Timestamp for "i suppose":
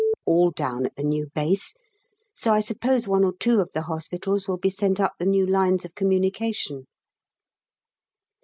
2.51-3.07